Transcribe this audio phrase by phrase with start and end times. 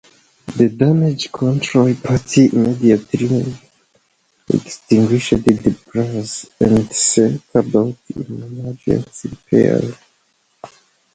[0.57, 3.53] The damage control party immediately
[4.51, 9.93] extinguished the blaze and set about emergency repairs.